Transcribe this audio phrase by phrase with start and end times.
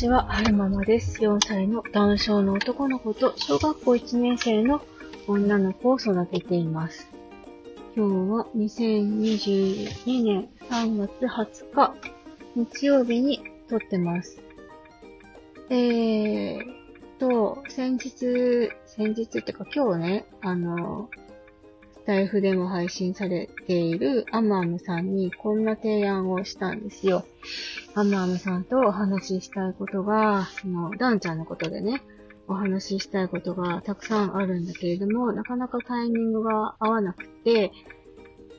[0.00, 1.20] ちは、はるままです。
[1.20, 4.80] 4歳の男性の男の子と小学校1年生の
[5.26, 7.06] 女の子を育てています。
[7.94, 11.94] 今日は2022年3月20日、
[12.56, 14.40] 日曜日に撮ってます。
[15.68, 16.64] えー
[17.18, 21.10] と、先日、先日ってか今日ね、あの、
[22.10, 27.24] スタイフでも配信されているアムアムさんにこんな提案をしたんですよ。
[27.94, 32.02] アムアムさんとお話ししたいことが、その、ダンちゃんのことでね、
[32.48, 37.70] お話ししたいことがたくさんあるんだけれども、なかなかタイミングが合わなくて、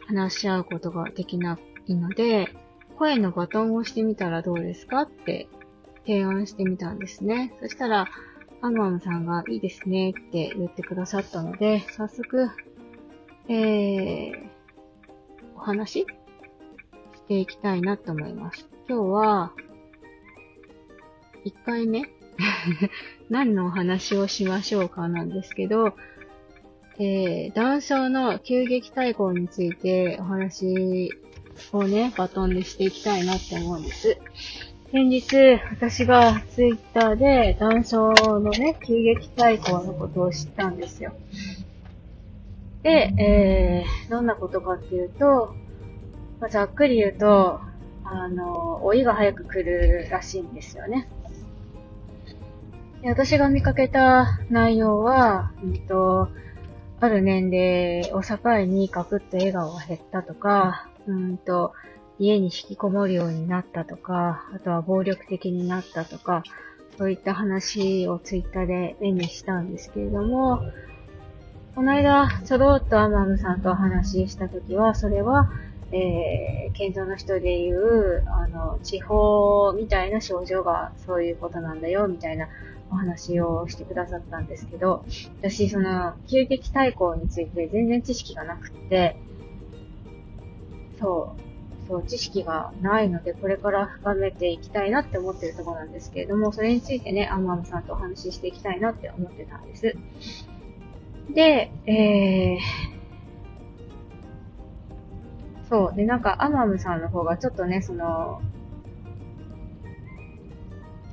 [0.08, 2.48] 話し合うことができないので、
[2.98, 5.49] 声のバトンをしてみたらどうですかって
[6.05, 7.54] 提案してみたんですね。
[7.62, 8.08] そしたら、
[8.62, 12.49] アムアムさんがいいですねって言ってくださったので、早速、
[13.54, 14.34] えー、
[15.58, 16.05] お話し
[17.27, 18.66] ていきたいなと思います。
[18.88, 19.52] 今日は、
[21.44, 22.04] 1回目
[23.29, 25.96] 何のお話をしましょうかなんですけど、
[26.98, 31.12] えー、男性の急激対抗についてお話
[31.74, 34.18] をね、バトンでしていきたいなって思うんです。
[34.94, 41.12] 先日、私がツイッターで男性のね、急激対抗のことを知ったんですよ。
[42.84, 45.55] で、えー、どんなことかっていうと、
[46.40, 47.60] まあ、ざっくり言うと、
[48.04, 51.07] あの、老いが早く来るらしいんですよね。
[53.01, 56.29] で私が見かけた内容は、うんと、
[56.99, 61.73] ある年齢を境にガクッと笑顔が減ったとか、うんと、
[62.20, 66.44] 家に引きこもるようになったとか、あとは暴力的になったとか、
[66.97, 70.62] そういった話をツイッターで目にしたんですけれども、
[71.74, 75.50] この間、ちょろっとアマムさんとお話ししたときは、それは、
[75.94, 82.50] えー、健常の人で言う、あの、地方みたいな症状がそういうことなんだよ、みたいな
[82.91, 85.06] お話をしてくださったんですけど、
[85.40, 89.16] 私、その、急激対抗について全然知識がなくって、
[91.00, 99.95] そう、そう、知識がないので、これから深めていきたいなって思ってるところなんですけれども、それについてね、アンマムさんとお話ししていきたいなって思ってたんです。
[101.34, 102.59] で、えー、
[105.69, 105.96] そう。
[105.96, 108.42] で、なんか、アマムさんの方がちょっとね、その、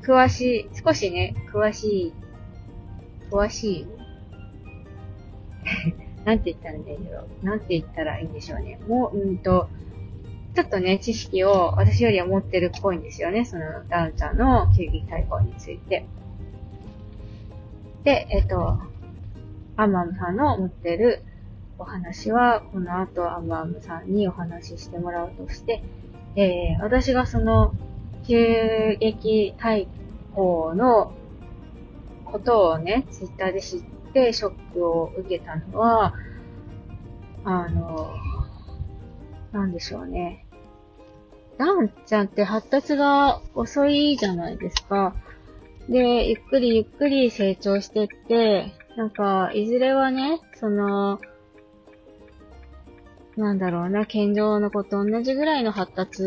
[0.03, 2.15] 詳しい、少しね、詳しい、
[3.31, 3.87] 詳しい、
[6.25, 7.45] なんて言ったらいいんだろう。
[7.45, 8.81] なんて言ったらいいんでしょうね。
[8.89, 9.69] もう、うんと、
[10.55, 13.45] ちょっとね、知識を私よりは持ってるっぽいんですよね。
[13.45, 16.05] その、ダウンちゃんの球技対抗について。
[18.03, 18.79] で、えっと、
[19.79, 21.23] アンマムさんの持ってる
[21.79, 25.85] お話は、この後アンマムさんにお話ししてもらうとして、
[26.35, 27.73] えー、私がその、
[28.27, 29.87] 急激対
[30.35, 31.13] 抗の
[32.25, 36.13] ことをね、ツイッターで知ってショックを受けたのは、
[37.45, 38.11] あの、
[39.53, 40.45] なんでしょうね。
[41.57, 45.15] ダンちゃんって発達が遅いじゃないですか。
[45.89, 51.21] で、ゆっくりゆっくり成長してって、なんか、いずれはね、その、
[53.37, 56.25] なんだろうな、健常の子と同じぐらいの発達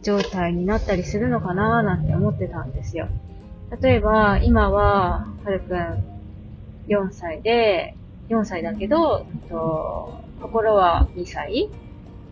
[0.00, 3.08] 状態になったりするのかなーなんて思ってたんですよ。
[3.82, 6.02] 例えば、今は、はるくん
[6.88, 7.94] 4歳で、
[8.30, 11.68] 4歳だけど、と心は2歳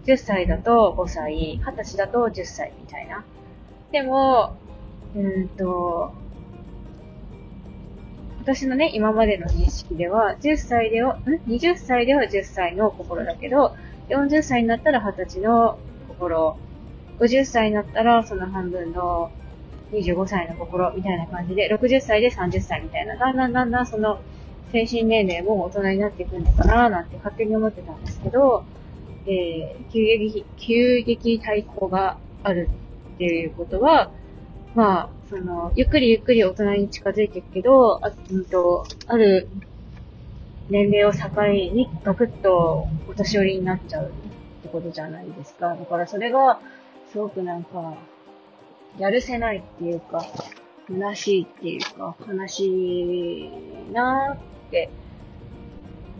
[0.07, 3.27] ?10 歳だと5歳、20歳だと10歳みたいな。
[3.91, 4.57] でも、
[5.15, 6.22] うんと、
[8.43, 13.77] 私のね、今までの認識では、10歳では、ん ?20 歳では10歳の心だけど、
[14.09, 16.57] 40歳になったら20歳の心、
[17.21, 19.31] 50歳になったらその半分の
[19.93, 24.21] 25歳の心みたいな感じで、60歳で30歳みたいな、だんだんだんだんその
[24.73, 28.65] 精神年齢も大人になっていくのかななんて勝手に思ってたんですけど、
[29.27, 32.69] えー、急激、急激対抗がある
[33.15, 34.11] っていうことは、
[34.75, 39.49] まあ、その、ゆっくりゆっくり大人に近づいていくけど、あ,、うん、とある
[40.71, 45.75] 年齢を境にガクッとお年寄りになっちゃうってことじゃないですか。
[45.75, 46.61] だからそれが、
[47.11, 47.95] すごくなんか、
[48.99, 50.25] やるせないっていうか、
[50.89, 53.51] 虚しいっていうか、悲しい
[53.93, 54.91] なーって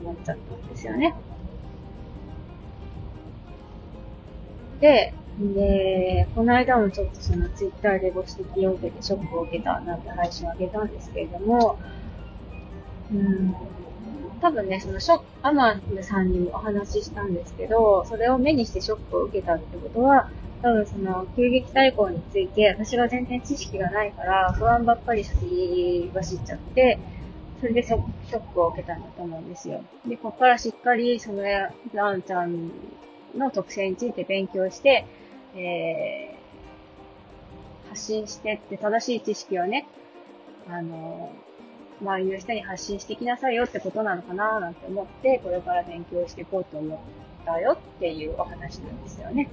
[0.03, 1.15] 思っちゃったんですよね。
[4.81, 11.79] で、で、この間もちょっとそのツイッターでご指摘を受けてショックを受けたなんて配信をあげたんですけれども、
[13.13, 13.55] うん
[14.43, 20.29] 多分ね、そのショック、アマンさんにもお話ししたんですけど、それを目にしてショックを受けたってことは、
[20.63, 26.99] 多分その、急激対抗について、私が全然知識がないから、不安ばっかり先走っちゃって、
[27.61, 27.99] それでショ
[28.31, 29.81] ックを受けたんだと思うんですよ。
[30.09, 31.45] で、ここからしっかり、その、
[31.93, 32.73] ランちゃん
[33.37, 35.07] の特性について勉強して、
[35.55, 39.87] えー、発信してって正しい知識をね、
[40.69, 41.33] あの、
[42.01, 46.99] 周りの人に発信してきなさいよってことなのかななんて思って、これから勉強していこうと思っ
[47.45, 49.49] たよっていうお話なんですよね。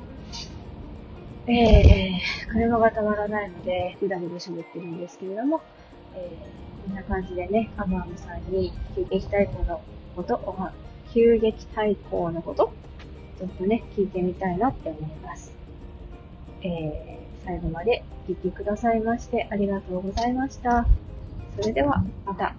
[1.48, 5.62] えー、車が止まらないので、ぐだぐだ喋ってるんですけれども、
[6.16, 9.82] えー、こんな感じでね、アマームさんに急激対抗の
[10.16, 10.72] こと、
[11.12, 12.72] 急激対抗のこと、
[13.39, 15.53] ちょっとね、聞いてみたいなって思います。
[16.62, 20.86] えー、最後まで聞いてくださいましてありがとうございました。
[21.56, 22.53] それでは、また。